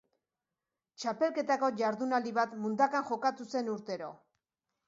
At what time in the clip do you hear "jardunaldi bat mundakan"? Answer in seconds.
1.83-3.07